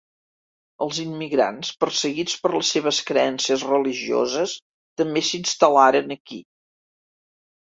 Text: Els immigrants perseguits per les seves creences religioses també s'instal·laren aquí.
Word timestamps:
Els 0.83 1.01
immigrants 1.03 1.69
perseguits 1.83 2.39
per 2.45 2.51
les 2.55 2.71
seves 2.77 3.01
creences 3.11 3.67
religioses 3.73 4.57
també 5.03 5.25
s'instal·laren 5.29 6.17
aquí. 6.17 6.41